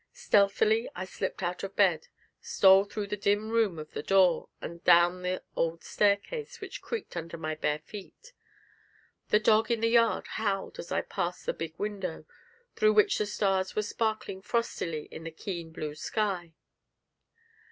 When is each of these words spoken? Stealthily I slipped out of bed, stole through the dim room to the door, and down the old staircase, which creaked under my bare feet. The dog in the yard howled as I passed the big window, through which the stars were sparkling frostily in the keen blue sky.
Stealthily 0.13 0.89
I 0.95 1.05
slipped 1.05 1.43
out 1.43 1.61
of 1.63 1.75
bed, 1.75 2.07
stole 2.41 2.85
through 2.85 3.05
the 3.05 3.15
dim 3.15 3.51
room 3.51 3.77
to 3.77 3.83
the 3.85 4.01
door, 4.01 4.49
and 4.59 4.83
down 4.83 5.21
the 5.21 5.43
old 5.55 5.83
staircase, 5.83 6.59
which 6.59 6.81
creaked 6.81 7.15
under 7.15 7.37
my 7.37 7.53
bare 7.53 7.77
feet. 7.77 8.33
The 9.29 9.39
dog 9.39 9.69
in 9.69 9.79
the 9.81 9.89
yard 9.89 10.25
howled 10.25 10.79
as 10.79 10.91
I 10.91 11.01
passed 11.01 11.45
the 11.45 11.53
big 11.53 11.77
window, 11.77 12.25
through 12.75 12.93
which 12.93 13.19
the 13.19 13.27
stars 13.27 13.75
were 13.75 13.83
sparkling 13.83 14.41
frostily 14.41 15.05
in 15.11 15.23
the 15.23 15.29
keen 15.29 15.71
blue 15.71 15.93
sky. 15.93 16.55